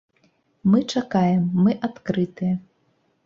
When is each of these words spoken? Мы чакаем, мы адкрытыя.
Мы 0.69 0.79
чакаем, 0.95 1.43
мы 1.67 1.77
адкрытыя. 1.87 2.55